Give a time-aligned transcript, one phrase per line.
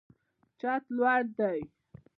[0.59, 1.59] چت لوړ دی.